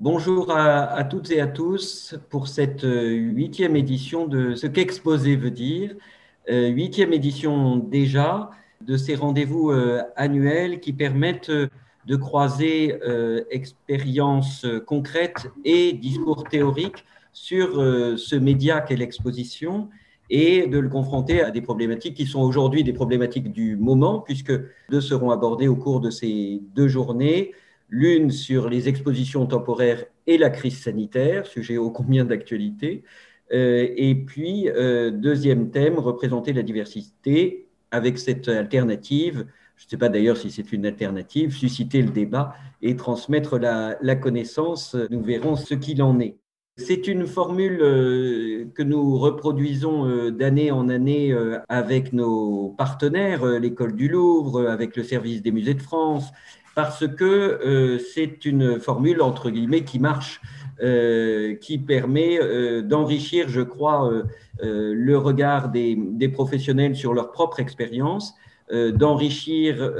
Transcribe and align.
Bonjour 0.00 0.52
à, 0.52 1.02
toutes 1.02 1.32
et 1.32 1.40
à 1.40 1.48
tous 1.48 2.14
pour 2.30 2.46
cette 2.46 2.84
euh, 2.84 3.10
huitième 3.10 3.74
édition 3.74 4.28
de 4.28 4.54
ce 4.54 4.68
qu'exposer 4.68 5.34
veut 5.34 5.50
dire. 5.50 5.96
Euh, 6.48 6.68
huitième 6.68 7.12
édition 7.12 7.78
déjà 7.78 8.52
de 8.80 8.96
ces 8.96 9.16
rendez-vous 9.16 9.72
euh, 9.72 10.00
annuels 10.14 10.78
qui 10.78 10.92
permettent 10.92 11.50
de 11.50 12.16
croiser 12.16 12.94
expériences 13.50 14.64
concrètes 14.86 15.50
et 15.64 15.92
discours 15.92 16.44
théoriques 16.44 17.04
sur 17.32 17.74
ce 18.16 18.36
média 18.36 18.80
qu'est 18.80 18.96
l'exposition 18.96 19.90
et 20.30 20.68
de 20.68 20.78
le 20.78 20.88
confronter 20.88 21.42
à 21.42 21.50
des 21.50 21.60
problématiques 21.60 22.14
qui 22.14 22.24
sont 22.24 22.40
aujourd'hui 22.40 22.84
des 22.84 22.94
problématiques 22.94 23.52
du 23.52 23.76
moment, 23.76 24.20
puisque 24.20 24.52
deux 24.90 25.00
seront 25.00 25.32
abordées 25.32 25.68
au 25.68 25.76
cours 25.76 26.00
de 26.00 26.08
ces 26.08 26.62
deux 26.74 26.88
journées 26.88 27.52
l'une 27.88 28.30
sur 28.30 28.68
les 28.68 28.88
expositions 28.88 29.46
temporaires 29.46 30.04
et 30.26 30.38
la 30.38 30.50
crise 30.50 30.82
sanitaire, 30.82 31.46
sujet 31.46 31.78
ô 31.78 31.90
combien 31.90 32.24
d'actualité, 32.24 33.02
euh, 33.52 33.88
et 33.96 34.14
puis, 34.14 34.68
euh, 34.68 35.10
deuxième 35.10 35.70
thème, 35.70 35.98
représenter 35.98 36.52
la 36.52 36.62
diversité 36.62 37.66
avec 37.90 38.18
cette 38.18 38.48
alternative, 38.48 39.46
je 39.76 39.86
ne 39.86 39.90
sais 39.90 39.96
pas 39.96 40.08
d'ailleurs 40.08 40.36
si 40.36 40.50
c'est 40.50 40.72
une 40.72 40.84
alternative, 40.84 41.54
susciter 41.54 42.02
le 42.02 42.10
débat 42.10 42.54
et 42.82 42.96
transmettre 42.96 43.58
la, 43.58 43.96
la 44.02 44.16
connaissance, 44.16 44.96
nous 45.10 45.22
verrons 45.22 45.56
ce 45.56 45.74
qu'il 45.74 46.02
en 46.02 46.20
est. 46.20 46.36
C'est 46.76 47.08
une 47.08 47.26
formule 47.26 47.78
euh, 47.80 48.66
que 48.74 48.82
nous 48.82 49.18
reproduisons 49.18 50.30
d'année 50.30 50.70
en 50.70 50.88
année 50.88 51.34
avec 51.68 52.12
nos 52.12 52.68
partenaires, 52.76 53.44
l'école 53.58 53.96
du 53.96 54.08
Louvre, 54.08 54.68
avec 54.68 54.94
le 54.96 55.02
service 55.02 55.42
des 55.42 55.50
musées 55.50 55.74
de 55.74 55.82
France, 55.82 56.30
parce 56.78 57.08
que 57.08 57.24
euh, 57.24 57.98
c'est 57.98 58.44
une 58.44 58.78
formule, 58.78 59.20
entre 59.20 59.50
guillemets, 59.50 59.82
qui 59.82 59.98
marche, 59.98 60.40
euh, 60.80 61.56
qui 61.56 61.76
permet 61.76 62.38
euh, 62.40 62.82
d'enrichir, 62.82 63.48
je 63.48 63.62
crois, 63.62 64.08
le 64.62 65.18
regard 65.18 65.70
des, 65.70 66.28
professionnels 66.32 66.94
sur 66.94 67.14
leur 67.14 67.32
propre 67.32 67.58
expérience, 67.58 68.36
d'enrichir 68.70 69.92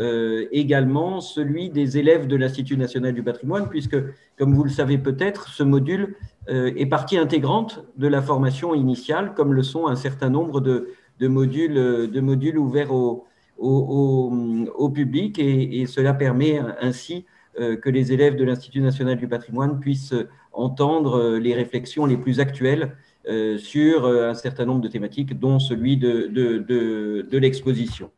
également 0.52 1.20
celui 1.20 1.70
des 1.70 1.98
élèves 1.98 2.28
de 2.28 2.36
l'Institut 2.36 2.76
national 2.76 3.12
du 3.12 3.24
patrimoine, 3.24 3.68
puisque, 3.68 3.96
comme 4.36 4.54
vous 4.54 4.62
le 4.62 4.70
savez 4.70 4.98
peut-être, 4.98 5.48
ce 5.48 5.64
module 5.64 6.14
est 6.48 6.86
partie 6.86 7.18
intégrante 7.18 7.84
de 7.96 8.06
la 8.06 8.22
formation 8.22 8.74
initiale, 8.74 9.32
comme 9.34 9.52
le 9.52 9.64
sont 9.64 9.88
un 9.88 9.96
certain 9.96 10.30
nombre 10.30 10.60
de 10.60 11.28
modules, 11.28 12.10
de 12.10 12.20
modules 12.20 12.58
ouverts 12.58 12.92
aux 12.92 13.26
au, 13.58 14.90
public 14.90 15.38
et, 15.38 15.86
cela 15.86 16.14
permet 16.14 16.60
ainsi 16.80 17.26
euh, 17.58 17.76
que 17.76 17.90
les 17.90 18.12
élèves 18.12 18.36
de 18.36 18.44
l'Institut 18.44 18.80
national 18.80 19.16
du 19.16 19.28
patrimoine 19.28 19.80
puissent 19.80 20.14
entendre 20.52 21.18
euh, 21.18 21.38
les 21.38 21.54
réflexions 21.54 22.06
les 22.06 22.16
plus 22.16 22.40
actuelles 22.40 22.96
euh, 23.28 23.58
sur 23.58 24.06
un 24.06 24.34
certain 24.34 24.64
nombre 24.64 24.80
de 24.80 24.88
thématiques, 24.88 25.38
dont 25.38 25.58
celui 25.58 25.96
de, 25.96 26.28
de, 26.28 27.38
l'exposition. 27.38 28.10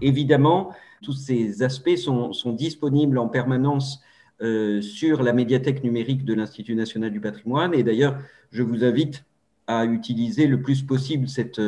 Évidemment, 0.00 0.74
tous 1.02 1.12
ces 1.12 1.62
aspects 1.62 1.96
sont, 1.96 2.32
sont 2.32 2.52
disponibles 2.52 3.18
en 3.18 3.28
permanence 3.28 4.02
sur 4.80 5.22
la 5.22 5.32
médiathèque 5.32 5.84
numérique 5.84 6.24
de 6.24 6.34
l'Institut 6.34 6.74
national 6.74 7.12
du 7.12 7.20
patrimoine. 7.20 7.74
Et 7.74 7.84
d'ailleurs, 7.84 8.18
je 8.50 8.64
vous 8.64 8.82
invite 8.82 9.24
à 9.66 9.84
utiliser 9.84 10.46
le 10.46 10.60
plus 10.60 10.82
possible 10.82 11.28
cette, 11.28 11.60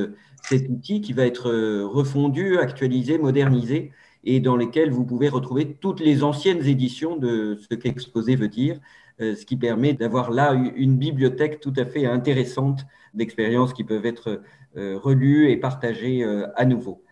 cet 0.45 0.69
outil 0.69 1.01
qui 1.01 1.13
va 1.13 1.27
être 1.27 1.51
euh, 1.51 1.87
refondu, 1.87 2.59
actualisé, 2.59 3.19
modernisé 3.19 3.93
et 4.25 4.41
dans 4.41 4.57
lesquels 4.57 4.91
vous 4.91 5.05
pouvez 5.05 5.29
retrouver 5.29 5.75
toutes 5.75 6.01
les 6.01 6.23
anciennes 6.23 6.65
éditions 6.67 7.17
de 7.17 7.59
ce 7.69 7.75
qu'exposer 7.75 8.37
veut 8.37 8.49
dire, 8.49 8.79
euh, 9.21 9.35
ce 9.35 9.47
qui 9.47 9.57
permet 9.57 9.95
d'avoir 9.95 10.31
là 10.31 10.53
une 10.77 10.97
bibliothèque 10.97 11.61
tout 11.61 11.73
à 11.77 11.85
fait 11.85 12.07
intéressante 12.07 12.85
d'expériences 13.15 13.73
qui 13.73 13.85
peuvent 13.85 14.07
être 14.07 14.43
euh, 14.77 14.99
relues 14.99 15.51
et 15.51 15.57
partagées 15.57 16.25
à 16.57 16.65
nouveau. 16.65 17.03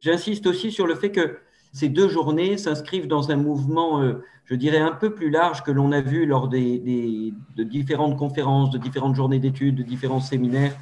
J'insiste 0.00 0.46
aussi 0.46 0.70
sur 0.70 0.86
le 0.86 0.94
fait 0.94 1.10
que 1.10 1.38
ces 1.74 1.90
deux 1.90 2.08
journées 2.08 2.56
s'inscrivent 2.56 3.08
dans 3.08 3.30
un 3.30 3.36
mouvement, 3.36 4.00
je 4.44 4.54
dirais, 4.54 4.78
un 4.78 4.92
peu 4.92 5.12
plus 5.12 5.28
large 5.28 5.62
que 5.64 5.72
l'on 5.72 5.90
a 5.92 6.00
vu 6.00 6.24
lors 6.24 6.48
des, 6.48 7.34
de 7.56 7.62
différentes 7.64 8.16
conférences, 8.16 8.70
de 8.70 8.78
différentes 8.78 9.16
journées 9.16 9.40
d'études, 9.40 9.74
de 9.74 9.82
différents 9.82 10.20
séminaires 10.20 10.74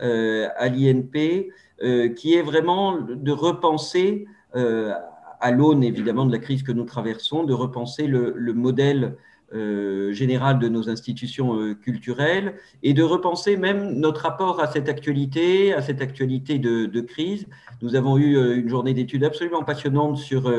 euh, 0.00 0.48
à 0.56 0.68
l'INP, 0.68 1.50
euh, 1.82 2.08
qui 2.08 2.34
est 2.34 2.42
vraiment 2.42 2.98
de 3.00 3.32
repenser, 3.32 4.26
euh, 4.56 4.92
à 5.40 5.50
l'aune 5.52 5.84
évidemment 5.84 6.26
de 6.26 6.32
la 6.32 6.38
crise 6.38 6.62
que 6.64 6.72
nous 6.72 6.84
traversons, 6.84 7.44
de 7.44 7.54
repenser 7.54 8.06
le, 8.08 8.34
modèle 8.52 9.16
général 9.52 10.58
de 10.58 10.68
nos 10.68 10.88
institutions 10.88 11.74
culturelles 11.74 12.54
et 12.82 12.92
de 12.92 13.02
repenser 13.04 13.56
même 13.56 13.92
notre 13.94 14.22
rapport 14.22 14.60
à 14.60 14.66
cette 14.66 14.88
actualité, 14.88 15.72
à 15.72 15.80
cette 15.80 16.00
actualité 16.00 16.58
de, 16.58 17.00
crise. 17.00 17.46
Nous 17.80 17.94
avons 17.94 18.18
eu 18.18 18.58
une 18.58 18.68
journée 18.68 18.94
d'études 18.94 19.22
absolument 19.22 19.62
passionnante 19.62 20.18
sur, 20.18 20.52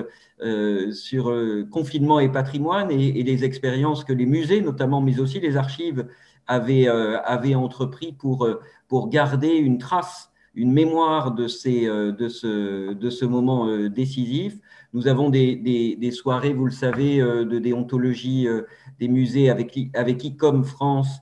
sur 0.93 1.33
confinement 1.71 2.21
et 2.21 2.31
patrimoine 2.31 2.89
et, 2.89 3.19
et, 3.19 3.23
les 3.23 3.43
expériences 3.43 4.05
que 4.05 4.13
les 4.13 4.25
musées, 4.25 4.61
notamment, 4.61 5.01
mais 5.01 5.19
aussi 5.19 5.41
les 5.41 5.57
archives, 5.57 6.07
avaient, 6.47 6.87
avaient 6.87 7.55
entrepris 7.55 8.13
pour 8.13 8.47
pour 8.87 9.09
garder 9.09 9.49
une 9.49 9.77
trace, 9.77 10.31
une 10.55 10.71
mémoire 10.71 11.33
de, 11.33 11.47
ces, 11.47 11.87
euh, 11.87 12.11
de, 12.11 12.27
ce, 12.27 12.93
de 12.93 13.09
ce 13.09 13.25
moment 13.25 13.67
euh, 13.67 13.89
décisif. 13.89 14.55
Nous 14.93 15.07
avons 15.07 15.29
des, 15.29 15.55
des, 15.99 16.11
soirées, 16.11 16.53
vous 16.53 16.65
le 16.65 16.71
savez, 16.71 17.19
euh, 17.19 17.43
de 17.43 17.59
déontologie 17.59 18.47
des 18.99 19.09
musées 19.09 19.49
avec, 19.49 19.77
avec 19.93 20.23
ICOM 20.23 20.63
France, 20.63 21.19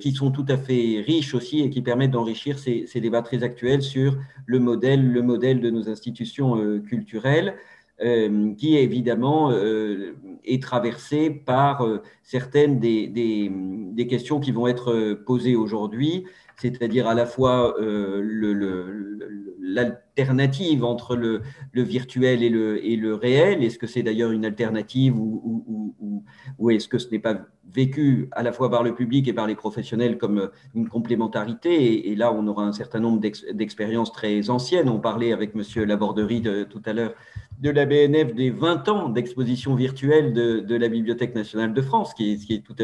qui 0.00 0.12
sont 0.12 0.30
tout 0.30 0.44
à 0.46 0.58
fait 0.58 1.02
riches 1.06 1.34
aussi 1.34 1.60
et 1.60 1.70
qui 1.70 1.80
permettent 1.80 2.10
d'enrichir 2.10 2.58
ces, 2.58 2.84
ces, 2.86 3.00
débats 3.00 3.22
très 3.22 3.42
actuels 3.42 3.80
sur 3.80 4.18
le 4.44 4.58
modèle, 4.58 5.10
le 5.10 5.22
modèle 5.22 5.62
de 5.62 5.70
nos 5.70 5.88
institutions 5.88 6.80
culturelles. 6.80 7.54
Qui 8.00 8.76
évidemment 8.76 9.52
est 9.52 10.62
traversé 10.62 11.30
par 11.30 11.86
certaines 12.22 12.78
des, 12.78 14.06
questions 14.08 14.40
qui 14.40 14.52
vont 14.52 14.66
être 14.66 15.14
posées 15.26 15.56
aujourd'hui, 15.56 16.24
c'est-à-dire 16.60 17.06
à 17.06 17.14
la 17.14 17.26
fois 17.26 17.78
euh, 17.80 19.47
l'alternative 19.68 20.84
entre 20.84 21.16
le, 21.16 21.42
virtuel 21.74 22.42
et 22.42 22.48
le, 22.96 23.14
réel? 23.14 23.62
Est-ce 23.62 23.78
que 23.78 23.86
c'est 23.86 24.02
d'ailleurs 24.02 24.32
une 24.32 24.44
alternative 24.44 25.18
ou, 25.18 26.24
est-ce 26.70 26.88
que 26.88 26.98
ce 26.98 27.10
n'est 27.10 27.18
pas 27.18 27.46
vécu 27.70 28.28
à 28.32 28.42
la 28.42 28.52
fois 28.52 28.70
par 28.70 28.82
le 28.82 28.94
public 28.94 29.28
et 29.28 29.32
par 29.32 29.46
les 29.46 29.54
professionnels 29.54 30.18
comme 30.18 30.50
une 30.74 30.88
complémentarité? 30.88 32.10
Et, 32.10 32.16
là, 32.16 32.32
on 32.32 32.46
aura 32.46 32.64
un 32.64 32.72
certain 32.72 33.00
nombre 33.00 33.20
d'expériences 33.20 34.12
très 34.12 34.50
anciennes. 34.50 34.88
On 34.88 35.00
parlait 35.00 35.32
avec 35.32 35.52
M. 35.54 35.62
Laborderie 35.84 36.40
de, 36.40 36.64
tout 36.64 36.82
à 36.84 36.92
l'heure 36.92 37.14
de 37.60 37.70
la 37.70 37.86
BNF 37.86 38.34
des 38.34 38.50
20 38.50 38.88
ans 38.88 39.08
d'exposition 39.08 39.74
virtuelle 39.74 40.32
de, 40.32 40.76
la 40.76 40.88
Bibliothèque 40.88 41.34
nationale 41.34 41.74
de 41.74 41.82
France, 41.82 42.14
qui 42.14 42.32
est, 42.32 42.36
qui 42.36 42.54
est, 42.54 42.60
tout, 42.60 42.76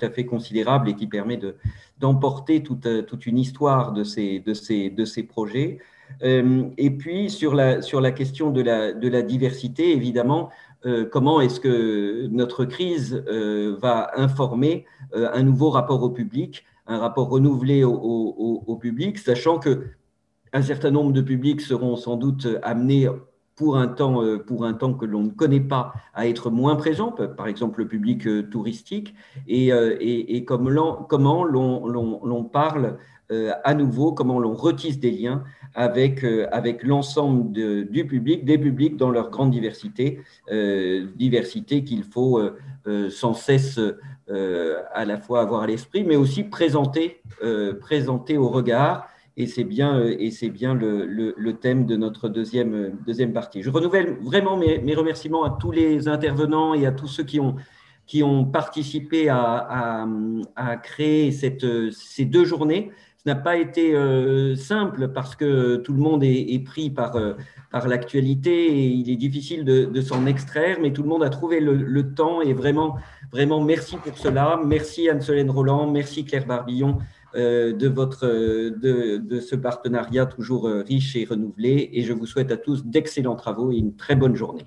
à 0.00 0.10
fait, 0.10 0.24
considérable 0.24 0.88
et 0.88 0.94
qui 0.94 1.06
permet 1.06 1.38
d'emporter 1.98 2.62
toute, 2.62 3.26
une 3.26 3.38
histoire 3.38 3.92
de 3.92 4.04
ces 4.04 4.42
projets. 5.28 5.78
Euh, 6.22 6.64
et 6.76 6.90
puis, 6.90 7.30
sur 7.30 7.54
la, 7.54 7.82
sur 7.82 8.00
la 8.00 8.12
question 8.12 8.50
de 8.50 8.62
la, 8.62 8.92
de 8.92 9.08
la 9.08 9.22
diversité, 9.22 9.92
évidemment, 9.92 10.50
euh, 10.86 11.06
comment 11.10 11.40
est-ce 11.40 11.60
que 11.60 12.26
notre 12.28 12.64
crise 12.64 13.22
euh, 13.28 13.76
va 13.80 14.10
informer 14.16 14.86
un 15.14 15.42
nouveau 15.42 15.70
rapport 15.70 16.02
au 16.02 16.10
public, 16.10 16.64
un 16.86 16.98
rapport 16.98 17.28
renouvelé 17.28 17.84
au, 17.84 18.78
public, 18.80 19.18
sachant 19.18 19.58
que 19.58 19.84
un 20.52 20.62
certain 20.62 20.90
nombre 20.90 21.12
de 21.12 21.20
publics 21.20 21.60
seront 21.60 21.96
sans 21.96 22.16
doute 22.16 22.46
amenés 22.62 23.08
pour 23.56 23.76
un 23.76 23.86
temps, 23.86 24.22
pour 24.46 24.64
un 24.64 24.74
temps 24.74 24.92
que 24.94 25.06
l'on 25.06 25.22
ne 25.22 25.30
connaît 25.30 25.60
pas, 25.60 25.94
à 26.12 26.28
être 26.28 26.50
moins 26.50 26.76
présent, 26.76 27.12
par 27.12 27.46
exemple 27.46 27.80
le 27.80 27.88
public 27.88 28.50
touristique, 28.50 29.14
et, 29.46 29.68
et, 29.68 30.36
et 30.36 30.44
comme 30.44 30.74
comment 31.08 31.44
l'on 31.44 32.44
parle 32.44 32.98
à 33.30 33.74
nouveau, 33.74 34.12
comment 34.12 34.38
l'on 34.38 34.54
retisse 34.54 34.98
des 34.98 35.10
liens 35.10 35.44
avec, 35.74 36.24
avec 36.52 36.82
l'ensemble 36.82 37.52
du 37.52 38.06
public, 38.06 38.44
des 38.44 38.58
publics 38.58 38.96
dans 38.96 39.10
leur 39.10 39.30
grande 39.30 39.50
diversité, 39.50 40.20
diversité 41.16 41.84
qu'il 41.84 42.04
faut 42.04 42.40
sans 43.10 43.34
cesse 43.34 43.80
à 44.28 45.04
la 45.04 45.16
fois 45.18 45.40
avoir 45.40 45.62
à 45.62 45.66
l'esprit, 45.66 46.04
mais 46.04 46.16
aussi 46.16 46.44
présenter, 46.44 47.22
présenter 47.80 48.36
au 48.36 48.48
regard 48.48 49.08
et 49.36 49.46
c'est 49.46 49.64
bien, 49.64 49.98
euh, 49.98 50.16
et 50.18 50.30
c'est 50.30 50.48
bien 50.48 50.74
le, 50.74 51.06
le, 51.06 51.52
thème 51.54 51.86
de 51.86 51.96
notre 51.96 52.28
deuxième, 52.28 52.96
deuxième 53.04 53.32
partie. 53.32 53.62
Je 53.62 53.70
renouvelle 53.70 54.16
vraiment 54.20 54.56
mes, 54.56 54.78
mes, 54.78 54.94
remerciements 54.94 55.44
à 55.44 55.56
tous 55.60 55.72
les 55.72 56.08
intervenants 56.08 56.74
et 56.74 56.86
à 56.86 56.92
tous 56.92 57.08
ceux 57.08 57.24
qui 57.24 57.40
ont, 57.40 57.56
qui 58.06 58.22
ont 58.22 58.44
participé 58.44 59.28
à, 59.28 59.42
à, 59.42 60.06
à 60.54 60.76
créer 60.76 61.32
cette, 61.32 61.66
ces 61.90 62.24
deux 62.24 62.44
journées. 62.44 62.92
N'a 63.26 63.34
pas 63.34 63.56
été 63.56 63.94
simple 64.56 65.08
parce 65.08 65.34
que 65.34 65.76
tout 65.76 65.92
le 65.92 65.98
monde 65.98 66.22
est, 66.22 66.62
pris 66.64 66.90
par, 66.90 67.16
par 67.70 67.88
l'actualité 67.88 68.66
et 68.66 68.86
il 68.86 69.10
est 69.10 69.16
difficile 69.16 69.64
de, 69.64 70.00
s'en 70.00 70.26
extraire, 70.26 70.78
mais 70.80 70.92
tout 70.92 71.02
le 71.02 71.08
monde 71.08 71.24
a 71.24 71.30
trouvé 71.30 71.60
le, 71.60 72.14
temps 72.14 72.42
et 72.42 72.52
vraiment, 72.52 72.96
vraiment 73.32 73.62
merci 73.62 73.96
pour 73.96 74.18
cela. 74.18 74.60
Merci 74.64 75.08
Anne-Solène 75.08 75.50
Roland, 75.50 75.90
merci 75.90 76.24
Claire 76.24 76.46
Barbillon 76.46 76.98
euh, 77.36 77.72
de, 77.72 79.40
ce 79.40 79.56
partenariat 79.56 80.26
toujours 80.26 80.68
euh, 80.68 80.82
riche 80.82 81.16
et 81.16 81.24
renouvelé. 81.24 81.90
Et 81.92 82.02
je 82.02 82.12
vous 82.12 82.26
souhaite 82.26 82.52
à 82.52 82.56
tous 82.56 82.84
d'excellents 82.84 83.34
travaux 83.34 83.72
et 83.72 83.76
une 83.76 83.96
très 83.96 84.14
bonne 84.14 84.36
journée. 84.36 84.64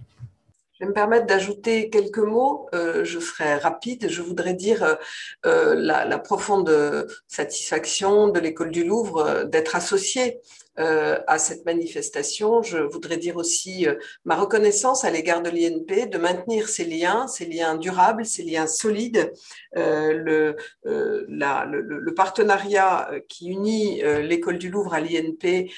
Je 0.79 0.85
vais 0.85 0.89
me 0.89 0.93
permettre 0.93 1.25
d'ajouter 1.25 1.89
quelques 1.89 2.19
mots. 2.19 2.69
Euh, 2.73 3.03
je 3.03 3.19
serai 3.19 3.55
rapide. 3.55 4.09
Je 4.09 4.21
voudrais 4.21 4.53
dire 4.53 4.97
la, 5.43 6.05
la, 6.05 6.19
profonde 6.19 7.07
satisfaction 7.27 8.27
de 8.27 8.39
l'école 8.39 8.71
du 8.71 8.83
Louvre 8.83 9.43
d'être 9.45 9.75
associée 9.75 10.37
euh, 10.37 10.66
à 10.77 11.39
cette 11.39 11.65
manifestation. 11.65 12.61
Je 12.61 12.77
voudrais 12.77 13.17
dire 13.17 13.37
aussi 13.37 13.87
euh, 13.87 13.95
ma 14.25 14.35
reconnaissance 14.35 15.03
à 15.05 15.09
l'égard 15.09 15.41
de 15.41 15.49
l'INP 15.49 16.09
de 16.09 16.17
maintenir 16.17 16.69
ces 16.69 16.85
liens, 16.85 17.27
ces 17.27 17.45
liens 17.45 17.75
durables, 17.75 18.25
ces 18.25 18.43
liens 18.43 18.67
solides. 18.67 19.33
Euh, 19.75 20.55
le, 20.85 22.13
partenariat 22.15 23.11
qui 23.29 23.49
unit 23.49 24.01
l'école 24.23 24.57
du 24.57 24.71
Louvre 24.71 24.95
à 24.95 24.99
l'INP 24.99 25.69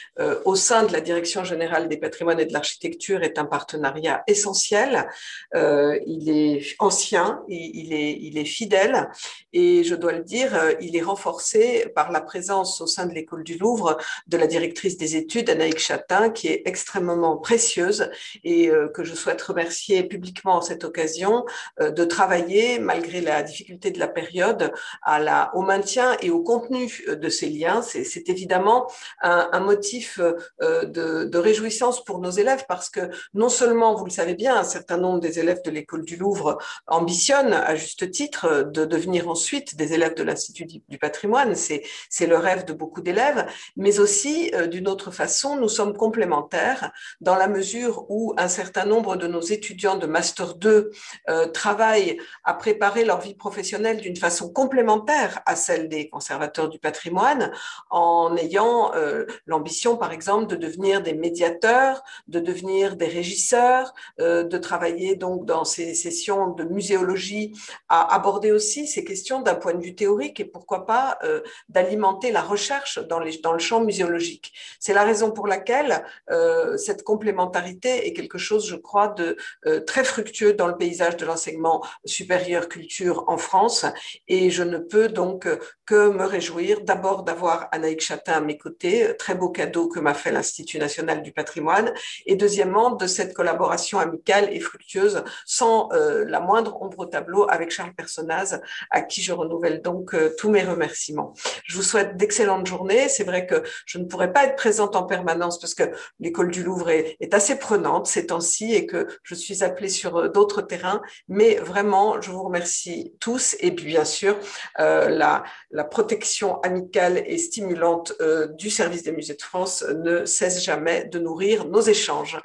au 0.45 0.55
sein 0.55 0.83
de 0.83 0.93
la 0.93 1.01
Direction 1.01 1.43
générale 1.43 1.89
des 1.89 1.97
patrimoines 1.97 2.39
et 2.39 2.45
de 2.45 2.53
l'architecture 2.53 3.23
est 3.23 3.37
un 3.37 3.43
partenariat 3.43 4.23
essentiel. 4.25 5.09
il 5.53 6.29
est 6.29 6.75
ancien, 6.79 7.43
il 7.49 8.37
est 8.37 8.45
fidèle 8.45 9.09
et 9.51 9.83
je 9.83 9.95
dois 9.95 10.13
le 10.13 10.23
dire, 10.23 10.57
il 10.79 10.95
est 10.95 11.01
renforcé 11.01 11.89
par 11.93 12.09
la 12.13 12.21
présence 12.21 12.79
au 12.79 12.87
sein 12.87 13.05
de 13.05 13.13
l'école 13.13 13.43
du 13.43 13.57
Louvre 13.57 13.97
de 14.27 14.37
la 14.37 14.47
directrice 14.47 14.88
des 14.97 15.15
études, 15.15 15.49
Anaïk 15.49 15.79
Chatin, 15.79 16.29
qui 16.29 16.47
est 16.47 16.63
extrêmement 16.65 17.37
précieuse 17.37 18.09
et 18.43 18.69
euh, 18.69 18.87
que 18.87 19.03
je 19.03 19.13
souhaite 19.13 19.41
remercier 19.41 20.03
publiquement 20.03 20.55
en 20.55 20.61
cette 20.61 20.83
occasion 20.83 21.45
euh, 21.79 21.91
de 21.91 22.03
travailler, 22.03 22.79
malgré 22.79 23.21
la 23.21 23.43
difficulté 23.43 23.91
de 23.91 23.99
la 23.99 24.07
période, 24.07 24.71
à 25.01 25.19
la, 25.19 25.51
au 25.55 25.61
maintien 25.61 26.17
et 26.21 26.29
au 26.29 26.41
contenu 26.41 27.03
euh, 27.07 27.15
de 27.15 27.29
ces 27.29 27.49
liens. 27.49 27.81
C'est 27.81 28.29
évidemment 28.29 28.87
un, 29.21 29.59
motif 29.59 30.19
de, 30.19 31.25
de, 31.25 31.37
réjouissance 31.37 32.03
pour 32.03 32.19
nos 32.19 32.31
élèves 32.31 32.65
parce 32.67 32.89
que 32.89 33.09
non 33.33 33.49
seulement, 33.49 33.95
vous 33.95 34.05
le 34.05 34.11
savez 34.11 34.35
bien, 34.35 34.57
un 34.57 34.63
certain 34.63 34.97
nombre 34.97 35.19
des 35.19 35.39
élèves 35.39 35.61
de 35.63 35.71
l'école 35.71 36.03
du 36.03 36.15
Louvre 36.15 36.57
ambitionnent 36.87 37.53
à 37.53 37.75
juste 37.75 38.09
titre 38.11 38.69
de 38.71 38.85
devenir 38.85 39.29
ensuite 39.29 39.75
des 39.75 39.93
élèves 39.93 40.15
de 40.15 40.23
l'Institut 40.23 40.65
du 40.65 40.97
patrimoine. 40.97 41.55
C'est 41.55 42.27
le 42.27 42.37
rêve 42.37 42.65
de 42.65 42.73
beaucoup 42.73 43.01
d'élèves, 43.01 43.45
mais 43.75 43.99
aussi 43.99 44.51
du 44.69 44.78
d'une 44.79 44.87
autre 44.87 45.11
façon, 45.11 45.57
nous 45.57 45.67
sommes 45.67 45.93
complémentaires 45.93 46.93
dans 47.19 47.35
la 47.35 47.49
mesure 47.49 48.05
où 48.07 48.33
un 48.37 48.47
certain 48.47 48.85
nombre 48.85 49.17
de 49.17 49.27
nos 49.27 49.41
étudiants 49.41 49.97
de 49.97 50.07
Master 50.07 50.55
2 50.55 50.91
euh, 51.27 51.47
travaillent 51.47 52.17
à 52.45 52.53
préparer 52.53 53.03
leur 53.03 53.19
vie 53.19 53.35
professionnelle 53.35 53.99
d'une 53.99 54.15
façon 54.15 54.53
complémentaire 54.53 55.41
à 55.45 55.57
celle 55.57 55.89
des 55.89 56.07
conservateurs 56.07 56.69
du 56.69 56.79
patrimoine, 56.79 57.51
en 57.89 58.37
ayant 58.37 58.95
euh, 58.95 59.25
l'ambition, 59.47 59.97
par 59.97 60.13
exemple, 60.13 60.47
de 60.47 60.55
devenir 60.55 61.01
des 61.01 61.13
médiateurs, 61.13 62.01
de 62.29 62.39
devenir 62.39 62.95
des 62.95 63.07
régisseurs, 63.07 63.93
euh, 64.21 64.45
de 64.45 64.57
travailler 64.57 65.17
donc 65.17 65.45
dans 65.45 65.65
ces 65.65 65.93
sessions 65.93 66.51
de 66.51 66.63
muséologie, 66.63 67.51
à 67.89 68.15
aborder 68.15 68.53
aussi 68.53 68.87
ces 68.87 69.03
questions 69.03 69.41
d'un 69.41 69.55
point 69.55 69.73
de 69.73 69.83
vue 69.83 69.95
théorique 69.95 70.39
et 70.39 70.45
pourquoi 70.45 70.85
pas 70.85 71.19
d'alimenter 71.67 72.31
la 72.31 72.41
recherche 72.41 72.99
dans, 73.09 73.19
le 73.19 73.59
champ 73.59 73.83
muséologique. 73.83 74.53
C'est 74.79 74.93
la 74.93 75.03
raison 75.03 75.31
pour 75.31 75.47
laquelle 75.47 76.03
euh, 76.31 76.77
cette 76.77 77.03
complémentarité 77.03 78.07
est 78.07 78.13
quelque 78.13 78.37
chose, 78.37 78.67
je 78.67 78.75
crois, 78.75 79.09
de 79.09 79.37
euh, 79.65 79.79
très 79.81 80.03
fructueux 80.03 80.53
dans 80.53 80.67
le 80.67 80.77
paysage 80.77 81.17
de 81.17 81.25
l'enseignement 81.25 81.83
supérieur 82.05 82.69
culture 82.69 83.25
en 83.27 83.37
France. 83.37 83.85
Et 84.27 84.49
je 84.49 84.63
ne 84.63 84.77
peux 84.77 85.09
donc 85.09 85.47
que 85.85 86.09
me 86.09 86.25
réjouir 86.25 86.81
d'abord 86.81 87.23
d'avoir 87.23 87.67
Anaïk 87.71 88.01
Chatin 88.01 88.33
à 88.33 88.41
mes 88.41 88.57
côtés, 88.57 89.15
très 89.17 89.35
beau 89.35 89.49
cadeau 89.49 89.87
que 89.87 89.99
m'a 89.99 90.13
fait 90.13 90.31
l'Institut 90.31 90.77
national 90.77 91.21
du 91.21 91.31
patrimoine, 91.31 91.93
et 92.25 92.35
deuxièmement 92.35 92.91
de 92.91 93.07
cette 93.07 93.33
collaboration 93.33 93.99
amicale 93.99 94.49
et 94.51 94.59
fructueuse 94.59 95.23
sans 95.45 95.89
euh, 95.93 96.25
la 96.27 96.39
moindre 96.39 96.81
ombre 96.81 96.99
au 96.99 97.05
tableau 97.05 97.49
avec 97.49 97.71
Charles 97.71 97.93
Personnaz, 97.93 98.61
à 98.89 99.01
qui 99.01 99.21
je 99.21 99.33
renouvelle 99.33 99.81
donc 99.81 100.15
tous 100.37 100.49
mes 100.49 100.63
remerciements. 100.63 101.33
Je 101.65 101.75
vous 101.75 101.83
souhaite 101.83 102.17
d'excellentes 102.17 102.67
journées. 102.67 103.09
C'est 103.09 103.23
vrai 103.23 103.45
que 103.45 103.63
je 103.85 103.97
ne 103.97 104.05
pourrais 104.05 104.31
pas 104.31 104.45
être 104.45 104.55
présente 104.59 104.97
en 104.97 105.03
permanence 105.03 105.57
parce 105.57 105.73
que 105.73 105.83
l'école 106.19 106.51
du 106.51 106.63
Louvre 106.63 106.89
est, 106.89 107.33
assez 107.33 107.57
prenante 107.57 108.07
ces 108.07 108.25
temps-ci 108.25 108.73
et 108.75 108.85
que 108.85 109.07
je 109.23 109.35
suis 109.35 109.63
appelée 109.63 109.87
sur 109.87 110.17
euh, 110.17 110.27
d'autres 110.27 110.61
terrains. 110.61 111.01
Mais 111.29 111.55
vraiment, 111.55 112.19
je 112.19 112.29
vous 112.29 112.43
remercie 112.43 113.13
tous 113.21 113.55
et 113.61 113.71
bien 113.71 114.03
sûr, 114.03 114.37
euh, 114.81 115.07
la, 115.07 115.43
protection 115.85 116.59
amicale 116.61 117.23
et 117.25 117.37
stimulante 117.37 118.11
euh, 118.19 118.47
du 118.47 118.69
service 118.69 119.03
des 119.03 119.13
musées 119.13 119.35
de 119.35 119.41
France 119.41 119.85
ne 120.05 120.25
cesse 120.25 120.61
jamais 120.61 121.05
de 121.05 121.19
nourrir 121.19 121.65
nos 121.65 121.81
échanges. 121.81 122.37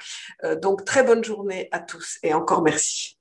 donc, 0.61 0.85
très 0.85 1.03
bonne 1.03 1.23
journée 1.23 1.67
à 1.71 1.79
tous 1.79 2.17
et 2.23 2.33
encore 2.33 2.61
merci. 2.61 3.17